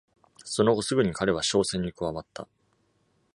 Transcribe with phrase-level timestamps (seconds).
[0.43, 2.47] その後すぐに彼は商船に加わった。